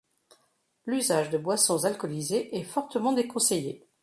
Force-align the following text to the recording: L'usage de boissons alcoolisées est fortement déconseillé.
L'usage 0.87 1.29
de 1.29 1.37
boissons 1.37 1.85
alcoolisées 1.85 2.57
est 2.57 2.63
fortement 2.63 3.13
déconseillé. 3.13 3.85